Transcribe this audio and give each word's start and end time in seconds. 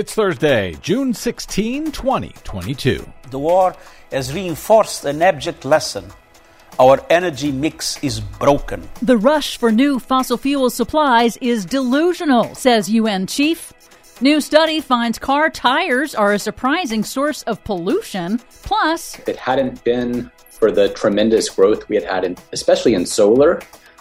It's 0.00 0.14
Thursday, 0.14 0.78
June 0.80 1.12
16, 1.12 1.92
2022. 1.92 3.06
The 3.30 3.38
war 3.38 3.76
has 4.10 4.32
reinforced 4.32 5.04
an 5.04 5.20
abject 5.20 5.66
lesson. 5.66 6.06
Our 6.78 7.04
energy 7.10 7.52
mix 7.52 8.02
is 8.02 8.18
broken. 8.18 8.88
The 9.02 9.18
rush 9.18 9.58
for 9.58 9.70
new 9.70 9.98
fossil 9.98 10.38
fuel 10.38 10.70
supplies 10.70 11.36
is 11.42 11.66
delusional, 11.66 12.54
says 12.54 12.88
UN 12.88 13.26
chief. 13.26 13.74
New 14.22 14.40
study 14.40 14.80
finds 14.80 15.18
car 15.18 15.50
tires 15.50 16.14
are 16.14 16.32
a 16.32 16.38
surprising 16.38 17.04
source 17.04 17.42
of 17.42 17.62
pollution. 17.64 18.38
Plus, 18.62 19.18
if 19.18 19.28
it 19.28 19.36
hadn't 19.36 19.84
been 19.84 20.30
for 20.48 20.72
the 20.72 20.88
tremendous 20.94 21.50
growth 21.50 21.86
we 21.90 21.96
had 21.96 22.04
had, 22.04 22.24
in, 22.24 22.38
especially 22.52 22.94
in 22.94 23.04
solar, 23.04 23.60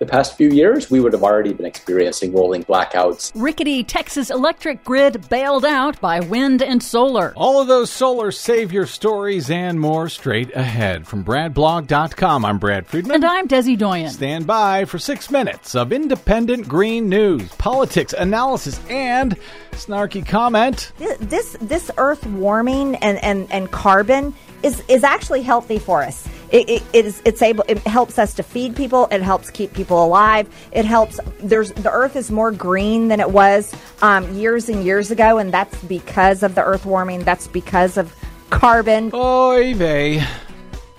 the 0.00 0.06
past 0.06 0.34
few 0.34 0.48
years, 0.48 0.90
we 0.90 0.98
would 0.98 1.12
have 1.12 1.22
already 1.22 1.52
been 1.52 1.66
experiencing 1.66 2.32
rolling 2.32 2.64
blackouts. 2.64 3.30
Rickety 3.34 3.84
Texas 3.84 4.30
electric 4.30 4.82
grid 4.82 5.28
bailed 5.28 5.66
out 5.66 6.00
by 6.00 6.20
wind 6.20 6.62
and 6.62 6.82
solar. 6.82 7.34
All 7.36 7.60
of 7.60 7.68
those 7.68 7.90
solar 7.90 8.32
savior 8.32 8.86
stories 8.86 9.50
and 9.50 9.78
more 9.78 10.08
straight 10.08 10.56
ahead. 10.56 11.06
From 11.06 11.22
BradBlog.com, 11.22 12.46
I'm 12.46 12.58
Brad 12.58 12.86
Friedman. 12.86 13.16
And 13.16 13.26
I'm 13.26 13.46
Desi 13.46 13.76
Doyen. 13.76 14.08
Stand 14.08 14.46
by 14.46 14.86
for 14.86 14.98
six 14.98 15.30
minutes 15.30 15.74
of 15.74 15.92
independent 15.92 16.66
green 16.66 17.10
news, 17.10 17.54
politics, 17.56 18.14
analysis, 18.16 18.80
and 18.88 19.36
snarky 19.72 20.26
comment. 20.26 20.92
This 21.20 21.58
this 21.60 21.90
Earth 21.98 22.26
warming 22.26 22.96
and, 22.96 23.22
and, 23.22 23.52
and 23.52 23.70
carbon 23.70 24.34
is, 24.62 24.82
is 24.88 25.04
actually 25.04 25.42
healthy 25.42 25.78
for 25.78 26.02
us. 26.02 26.26
It, 26.50 26.68
it, 26.68 26.82
it 26.92 27.06
is 27.06 27.22
it's 27.24 27.42
able 27.42 27.64
it 27.68 27.78
helps 27.78 28.18
us 28.18 28.34
to 28.34 28.42
feed 28.42 28.74
people. 28.74 29.06
It 29.10 29.22
helps 29.22 29.50
keep 29.50 29.72
people 29.72 30.04
alive. 30.04 30.52
It 30.72 30.84
helps. 30.84 31.20
There's 31.38 31.70
the 31.72 31.90
Earth 31.90 32.16
is 32.16 32.30
more 32.30 32.50
green 32.50 33.08
than 33.08 33.20
it 33.20 33.30
was 33.30 33.74
um, 34.02 34.32
years 34.34 34.68
and 34.68 34.84
years 34.84 35.10
ago, 35.10 35.38
and 35.38 35.52
that's 35.52 35.80
because 35.84 36.42
of 36.42 36.54
the 36.54 36.64
Earth 36.64 36.84
warming. 36.84 37.22
That's 37.22 37.46
because 37.46 37.96
of 37.96 38.14
carbon. 38.50 39.10
Oy 39.14 39.74
vey. 39.74 40.24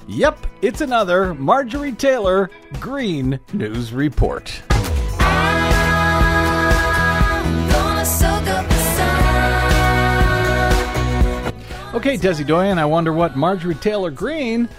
Yep, 0.08 0.48
it's 0.62 0.82
another 0.82 1.34
Marjorie 1.34 1.94
Taylor 1.94 2.50
Green 2.80 3.40
News 3.54 3.94
Report. 3.94 4.62
Okay, 11.94 12.18
Desi 12.18 12.48
Doyen, 12.48 12.80
I 12.80 12.86
wonder 12.86 13.12
what 13.12 13.36
Marjorie 13.36 13.76
Taylor 13.76 14.12
Greene 14.12 14.70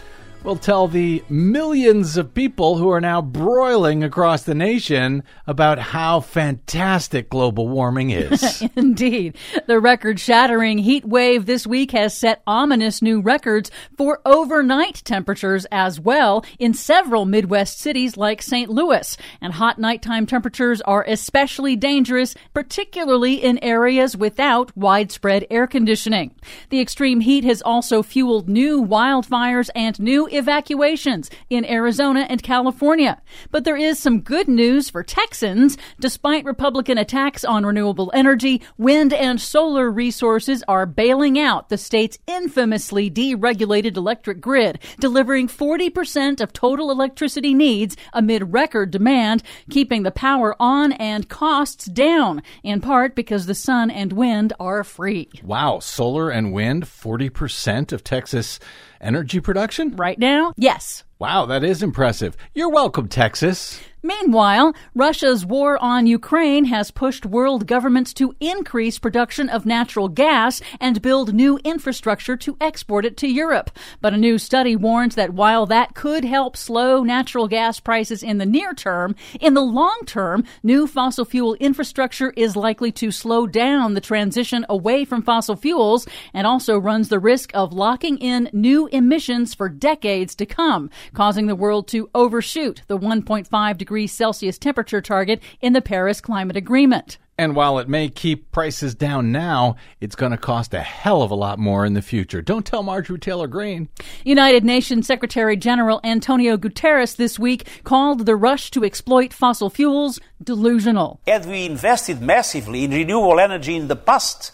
will 0.45 0.57
tell 0.57 0.89
the 0.89 1.23
millions 1.29 2.17
of 2.17 2.35
people 2.35 2.77
who 2.77 2.91
are 2.91 3.01
now 3.01 3.23
broiling 3.23 4.03
across 4.03 4.43
the 4.43 4.55
nation 4.55 5.23
about 5.47 5.79
how 5.79 6.21
fantastic 6.21 7.31
global 7.31 7.69
warming 7.69 8.11
is. 8.11 8.63
Indeed. 8.77 9.37
The 9.67 9.79
record 9.79 10.19
shattering 10.19 10.79
heat 10.79 11.05
wave 11.05 11.47
this 11.47 11.67
week 11.67 11.93
has 11.93 12.17
set 12.17 12.43
ominous 12.47 13.03
new 13.03 13.21
records 13.21 13.71
for 13.97 14.21
overnight 14.25 15.03
temperatures 15.05 15.65
as 15.71 16.01
well 16.01 16.45
in 16.59 16.75
several 16.75 17.25
Midwest 17.25 17.79
cities 17.79 18.17
like 18.17 18.43
St. 18.43 18.69
Louis. 18.69 19.17
And 19.41 19.53
hot 19.53 19.79
nighttime 19.79 20.27
temperatures 20.27 20.81
are 20.83 21.05
especially 21.07 21.77
dangerous, 21.77 22.35
particularly 22.53 23.35
in 23.35 23.63
areas 23.63 24.17
without 24.17 24.77
widespread 24.77 25.47
air 25.51 25.67
conditioning. 25.67 26.35
The 26.71 26.81
extreme 26.81 27.21
heat 27.21 27.45
has 27.45 27.63
also 27.63 28.03
fueled 28.03 28.49
new 28.49 28.85
wildfires 28.85 29.71
and 29.75 29.99
new 30.01 30.29
evacuations 30.33 31.31
in 31.51 31.65
Arizona 31.65 32.27
and 32.29 32.43
California. 32.43 33.21
But 33.51 33.65
there 33.65 33.77
is 33.77 33.99
some 33.99 34.21
good 34.21 34.49
news 34.49 34.91
for 34.91 35.03
Texans. 35.03 35.77
Despite 36.01 36.45
Republican 36.45 36.99
attacks 36.99 37.45
on 37.45 37.67
renewable 37.67 38.11
energy, 38.15 38.63
wind 38.79 39.13
and 39.13 39.41
solar 39.41 39.91
resources 39.91 40.63
are 40.69 40.87
bailing 40.87 41.39
out 41.39 41.69
the 41.69 41.79
state's 41.79 42.19
infamously 42.27 43.11
deregulated 43.11 43.97
electric 43.97 44.41
grid, 44.41 44.79
delivering 45.01 45.49
40% 45.49 46.41
of 46.41 46.53
total 46.53 46.91
electricity 46.91 47.55
needs 47.55 47.97
amid 48.13 48.53
record 48.53 48.91
demand, 48.91 49.43
keeping 49.71 50.03
the 50.03 50.11
power 50.11 50.55
on 50.61 50.93
and 50.93 51.29
costs 51.29 51.87
down, 51.87 52.43
in 52.63 52.81
part 52.81 53.15
because 53.15 53.47
the 53.47 53.55
sun 53.55 53.91
and 53.91 54.13
wind 54.13 54.53
are 54.59 54.85
free. 54.85 55.29
Wow, 55.43 55.79
solar 55.79 56.31
and 56.31 56.53
wind, 56.53 56.85
40% 56.85 57.93
of 57.93 58.05
Texas 58.05 58.59
energy 59.03 59.41
production? 59.41 59.97
Right 59.97 60.19
now, 60.23 60.55
yes. 60.57 61.05
Wow, 61.19 61.47
that 61.47 61.63
is 61.65 61.83
impressive. 61.83 62.37
You're 62.55 62.71
welcome, 62.71 63.09
Texas. 63.09 63.79
Meanwhile, 64.05 64.75
Russia's 64.97 65.47
war 65.47 65.79
on 65.81 66.09
Ukraine 66.09 66.65
has 66.65 66.91
pushed 66.91 67.25
world 67.25 67.69
governments 67.69 68.13
to 68.15 68.35
increase 68.41 68.99
production 68.99 69.49
of 69.49 69.65
natural 69.65 70.09
gas 70.09 70.61
and 70.81 71.01
build 71.01 71.33
new 71.33 71.61
infrastructure 71.63 72.37
to 72.39 72.57
export 72.61 73.05
it 73.05 73.17
to 73.19 73.29
Europe. 73.29 73.71
But 74.01 74.13
a 74.13 74.17
new 74.17 74.39
study 74.39 74.75
warns 74.75 75.15
that 75.15 75.35
while 75.35 75.67
that 75.67 75.95
could 75.95 76.25
help 76.25 76.57
slow 76.57 77.05
natural 77.05 77.47
gas 77.47 77.79
prices 77.79 78.25
in 78.25 78.39
the 78.39 78.47
near 78.47 78.75
term, 78.75 79.15
in 79.41 79.55
the 79.55 79.61
long 79.61 80.01
term, 80.05 80.43
new 80.65 80.89
fossil 80.89 81.25
fuel 81.25 81.55
infrastructure 81.61 82.33
is 82.37 82.57
likely 82.57 82.91
to 82.93 83.13
slow 83.13 83.47
down 83.47 83.95
the 83.95 84.01
transition 84.01 84.67
away 84.69 85.05
from 85.05 85.23
fossil 85.23 85.55
fuels 85.55 86.09
and 86.35 86.45
also 86.45 86.77
runs 86.77 87.09
the 87.09 87.21
risk 87.21 87.53
of 87.55 87.73
locking 87.73 88.19
in 88.19 88.51
new 88.53 88.89
emissions 88.89 89.55
for 89.55 89.69
decades 89.69 90.35
to 90.35 90.45
come, 90.45 90.91
causing 91.15 91.47
the 91.47 91.55
world 91.55 91.87
to 91.87 92.11
overshoot 92.17 92.83
the 92.89 92.99
1.5 92.99 93.79
degree 93.79 93.92
degrees 93.93 94.11
Celsius 94.11 94.57
temperature 94.57 95.03
target 95.03 95.43
in 95.61 95.75
the 95.75 95.83
Paris 95.83 96.23
Climate 96.23 96.57
Agreement. 96.57 97.19
And 97.37 97.55
while 97.55 97.79
it 97.79 97.91
may 97.91 98.09
keep 98.09 98.51
prices 98.51 98.95
down 98.95 99.33
now, 99.33 99.77
it's 100.01 100.17
going 100.17 100.33
to 100.33 100.39
cost 100.39 100.73
a 100.73 100.81
hell 100.81 101.21
of 101.21 101.31
a 101.31 101.35
lot 101.35 101.59
more 101.59 101.85
in 101.85 101.93
the 101.93 102.01
future. 102.01 102.41
Don't 102.41 102.65
tell 102.65 102.83
Marjorie 102.83 103.19
Taylor 103.19 103.47
Greene. 103.47 103.91
United 104.25 104.65
Nations 104.65 105.07
Secretary 105.07 105.59
General 105.59 106.01
Antonio 106.05 106.57
Guterres 106.57 107.17
this 107.17 107.39
week 107.39 107.69
called 107.85 108.25
the 108.25 108.35
rush 108.35 108.71
to 108.71 108.83
exploit 108.83 109.35
fossil 109.35 109.69
fuels 109.69 110.19
delusional. 110.43 111.21
Had 111.27 111.45
we 111.45 111.67
invested 111.67 112.23
massively 112.23 112.85
in 112.85 112.93
renewable 112.93 113.39
energy 113.39 113.77
in 113.77 113.89
the 113.89 113.97
past, 113.97 114.53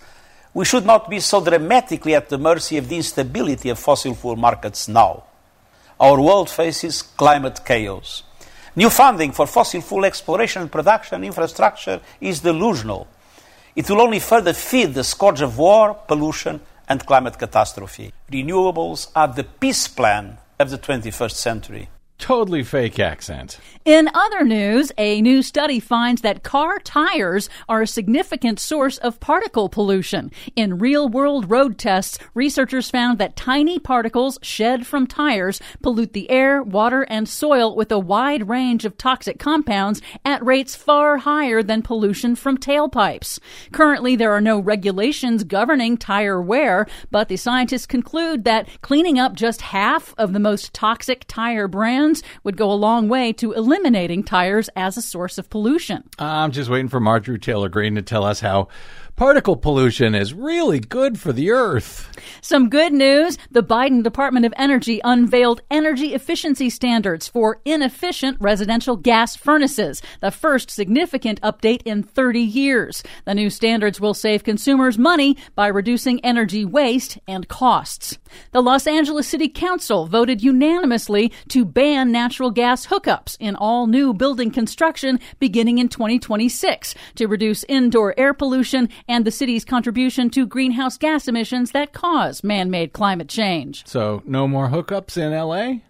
we 0.53 0.65
should 0.65 0.85
not 0.85 1.09
be 1.09 1.21
so 1.21 1.45
dramatically 1.45 2.17
at 2.17 2.29
the 2.29 2.39
mercy 2.39 2.77
of 2.77 2.89
the 2.89 2.97
instability 2.97 3.69
of 3.69 3.79
fossil 3.79 4.17
fuel 4.17 4.35
markets 4.35 4.89
now. 4.89 5.23
Our 6.01 6.21
world 6.21 6.51
faces 6.51 7.03
climate 7.03 7.61
chaos. 7.65 8.25
New 8.79 8.91
funding 8.91 9.33
for 9.33 9.49
fossil 9.49 9.81
fuel 9.81 10.05
exploration 10.05 10.63
and 10.63 10.71
production 10.71 11.25
infrastructure 11.25 12.01
is 12.21 12.39
delusional. 12.39 13.09
It 13.75 13.91
will 13.91 14.01
only 14.01 14.21
further 14.21 14.53
feed 14.53 14.95
the 14.95 15.03
scourge 15.03 15.41
of 15.41 15.59
war, 15.59 15.95
pollution, 16.07 16.61
and 16.89 17.05
climate 17.05 17.37
catastrophe. 17.37 18.13
Renewables 18.31 19.11
are 19.17 19.27
the 19.27 19.43
peace 19.43 19.89
plan 19.89 20.39
of 20.61 20.71
the 20.71 20.79
21st 20.79 21.33
century 21.33 21.89
totally 22.19 22.63
fake 22.63 22.99
accent. 22.99 23.59
In 23.85 24.11
other 24.13 24.45
news, 24.45 24.93
a 24.99 25.23
new 25.23 25.41
study 25.41 25.81
finds 25.81 26.21
that 26.23 26.43
car 26.43 26.79
tires 26.81 27.49
are 27.69 27.83
a 27.83 27.87
significant 27.87 28.61
source 28.61 28.99
of 28.99 29.21
particle 29.21 29.69
pollution. 29.69 30.31
In 30.57 30.79
real 30.79 31.09
world 31.09 31.51
road 31.51 31.79
tests, 31.79 32.19
researchers 32.35 32.91
found 32.91 33.19
that 33.19 33.37
tiny 33.37 33.79
particles 33.79 34.39
shed 34.43 34.87
from 34.87 35.07
tires 35.07 35.61
pollute 35.81 36.13
the 36.13 36.29
air, 36.29 36.63
water, 36.63 37.03
and 37.03 37.29
soil 37.29 37.75
with 37.75 37.91
a 37.93 37.99
wide 37.99 38.49
range 38.49 38.85
of 38.85 38.99
toxic 38.99 39.39
compounds 39.39 40.03
at 40.25 40.45
rates 40.45 40.75
far 40.75 41.19
higher 41.19 41.63
than 41.63 41.83
pollution 41.83 42.35
from 42.35 42.59
tailpipes. 42.59 43.39
Currently, 43.73 44.17
there 44.17 44.33
are 44.33 44.41
no 44.41 44.59
regulations 44.59 45.45
governing 45.45 45.97
tire 45.97 46.43
wear, 46.43 46.87
but 47.11 47.29
the 47.29 47.37
scientists 47.37 47.87
conclude 47.87 48.45
that 48.45 48.69
cleaning 48.83 49.19
up 49.19 49.35
just 49.35 49.63
half 49.63 50.15
of 50.19 50.33
the 50.33 50.41
most 50.41 50.75
toxic 50.75 51.25
tire 51.29 51.69
brands 51.69 52.08
would 52.45 52.57
go 52.57 52.71
a 52.71 52.75
long 52.75 53.09
way 53.09 53.33
to 53.35 53.53
eliminating 53.53 54.23
tires 54.23 54.69
as 54.77 54.97
a 54.97 55.03
source 55.03 55.39
of 55.39 55.51
pollution. 55.51 56.05
I'm 56.19 56.53
just 56.53 56.71
waiting 56.71 56.89
for 56.89 57.01
Marjorie 57.01 57.39
Taylor 57.39 57.69
Greene 57.69 57.95
to 57.95 58.03
tell 58.03 58.25
us 58.25 58.41
how 58.41 58.69
Particle 59.19 59.57
pollution 59.57 60.15
is 60.15 60.33
really 60.33 60.79
good 60.79 61.19
for 61.19 61.33
the 61.33 61.51
earth. 61.51 62.09
Some 62.41 62.69
good 62.69 62.93
news 62.93 63.37
the 63.51 63.65
Biden 63.65 64.05
Department 64.05 64.47
of 64.47 64.55
Energy 64.57 65.01
unveiled 65.03 65.61
energy 65.73 66.15
efficiency 66.15 66.71
standards 66.71 67.27
for 67.27 67.61
inefficient 67.65 68.37
residential 68.41 68.97
gas 68.97 69.35
furnaces, 69.35 70.03
the 70.21 70.31
first 70.31 70.71
significant 70.71 71.41
update 71.41 71.83
in 71.85 72.05
30 72.05 72.41
years. 72.41 73.03
The 73.25 73.35
new 73.35 73.51
standards 73.51 74.01
will 74.01 74.15
save 74.15 74.45
consumers 74.45 74.99
money 74.99 75.37
by 75.57 75.67
reducing 75.67 76.25
energy 76.25 76.65
waste 76.65 77.19
and 77.27 77.49
costs. 77.49 78.19
The 78.53 78.63
Los 78.63 78.87
Angeles 78.87 79.27
City 79.27 79.49
Council 79.49 80.07
voted 80.07 80.45
unanimously 80.45 81.33
to 81.49 81.65
ban 81.65 82.13
natural 82.13 82.53
gas 82.53 82.87
hookups 82.87 83.37
in 83.41 83.57
all 83.57 83.89
new 83.89 84.15
building 84.15 84.53
construction 84.53 85.19
beginning 85.41 85.79
in 85.79 85.89
2026 85.89 86.95
to 87.17 87.27
reduce 87.27 87.65
indoor 87.65 88.15
air 88.17 88.33
pollution 88.33 88.89
and 89.09 89.25
the 89.25 89.31
city's 89.31 89.65
contribution 89.65 90.31
to 90.31 90.47
greenhouse 90.47 90.99
gas 90.99 91.27
emissions 91.27 91.73
that 91.73 91.93
cause 91.93 92.45
man 92.45 92.71
made 92.71 92.93
climate 92.93 93.29
change. 93.29 93.87
So, 93.87 94.23
no 94.27 94.47
more 94.47 94.69
hookups 94.69 95.17
in 95.17 95.33
LA? 95.33 95.81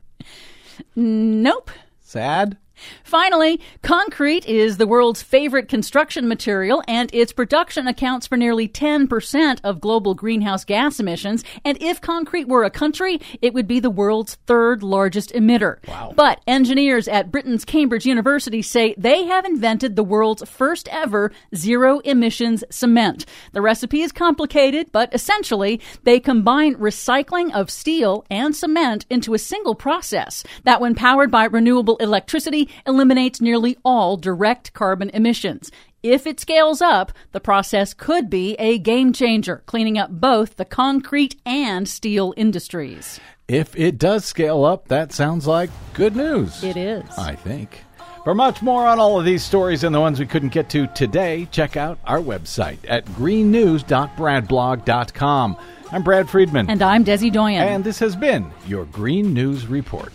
Nope. 0.94 1.70
Sad? 2.00 2.56
Finally, 3.04 3.60
concrete 3.82 4.46
is 4.46 4.76
the 4.76 4.86
world's 4.86 5.22
favorite 5.22 5.68
construction 5.68 6.28
material, 6.28 6.82
and 6.88 7.12
its 7.14 7.32
production 7.32 7.86
accounts 7.86 8.26
for 8.26 8.36
nearly 8.36 8.68
10% 8.68 9.60
of 9.64 9.80
global 9.80 10.14
greenhouse 10.14 10.64
gas 10.64 11.00
emissions. 11.00 11.44
And 11.64 11.80
if 11.82 12.00
concrete 12.00 12.48
were 12.48 12.64
a 12.64 12.70
country, 12.70 13.20
it 13.42 13.54
would 13.54 13.66
be 13.66 13.80
the 13.80 13.90
world's 13.90 14.36
third 14.46 14.82
largest 14.82 15.32
emitter. 15.32 15.76
Wow. 15.86 16.12
But 16.16 16.40
engineers 16.46 17.08
at 17.08 17.30
Britain's 17.30 17.64
Cambridge 17.64 18.06
University 18.06 18.62
say 18.62 18.94
they 18.96 19.24
have 19.24 19.44
invented 19.44 19.96
the 19.96 20.04
world's 20.04 20.48
first 20.48 20.88
ever 20.88 21.32
zero 21.54 21.98
emissions 22.00 22.64
cement. 22.70 23.26
The 23.52 23.60
recipe 23.60 24.02
is 24.02 24.12
complicated, 24.12 24.90
but 24.92 25.12
essentially, 25.14 25.80
they 26.04 26.20
combine 26.20 26.74
recycling 26.76 27.52
of 27.52 27.70
steel 27.70 28.24
and 28.30 28.54
cement 28.54 29.06
into 29.10 29.34
a 29.34 29.38
single 29.38 29.74
process 29.74 30.44
that, 30.64 30.80
when 30.80 30.94
powered 30.94 31.30
by 31.30 31.44
renewable 31.44 31.96
electricity, 31.98 32.67
eliminates 32.86 33.40
nearly 33.40 33.76
all 33.84 34.16
direct 34.16 34.72
carbon 34.72 35.10
emissions. 35.10 35.70
If 36.02 36.26
it 36.26 36.38
scales 36.38 36.80
up, 36.80 37.12
the 37.32 37.40
process 37.40 37.92
could 37.92 38.30
be 38.30 38.54
a 38.54 38.78
game 38.78 39.12
changer, 39.12 39.64
cleaning 39.66 39.98
up 39.98 40.10
both 40.10 40.56
the 40.56 40.64
concrete 40.64 41.34
and 41.44 41.88
steel 41.88 42.32
industries. 42.36 43.18
If 43.48 43.76
it 43.76 43.98
does 43.98 44.24
scale 44.24 44.64
up, 44.64 44.88
that 44.88 45.12
sounds 45.12 45.46
like 45.46 45.70
good 45.94 46.14
news. 46.14 46.62
It 46.62 46.76
is. 46.76 47.04
I 47.18 47.34
think. 47.34 47.84
For 48.24 48.34
much 48.34 48.60
more 48.60 48.86
on 48.86 48.98
all 48.98 49.18
of 49.18 49.24
these 49.24 49.42
stories 49.42 49.84
and 49.84 49.94
the 49.94 50.00
ones 50.00 50.20
we 50.20 50.26
couldn't 50.26 50.50
get 50.50 50.68
to 50.70 50.86
today, 50.88 51.48
check 51.50 51.78
out 51.78 51.98
our 52.04 52.18
website 52.18 52.76
at 52.86 53.06
greennews.bradblog.com. 53.06 55.56
I'm 55.90 56.02
Brad 56.02 56.28
Friedman. 56.28 56.68
And 56.68 56.82
I'm 56.82 57.04
Desi 57.04 57.32
Doyen. 57.32 57.62
And 57.62 57.82
this 57.82 57.98
has 58.00 58.14
been 58.14 58.50
your 58.66 58.84
Green 58.84 59.32
News 59.32 59.66
Report. 59.66 60.12